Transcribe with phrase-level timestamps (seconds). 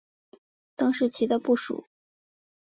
[0.77, 1.85] 郑士琦的部属。